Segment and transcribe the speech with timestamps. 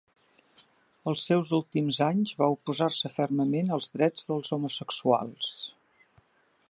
[1.11, 5.53] Els seus últims anys, va oposar-se fermament als drets dels homosexuals.